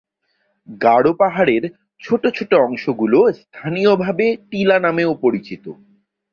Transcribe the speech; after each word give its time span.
গারো 0.81 1.11
পাহাড়ের 1.13 1.63
ছোট 2.01 2.23
ছোট 2.27 2.51
অংশগুলো 2.65 3.19
স্থানীয়ভাবে 3.41 4.25
টিলা 4.49 4.77
নামেও 4.79 5.11
পরিচিত। 5.15 5.65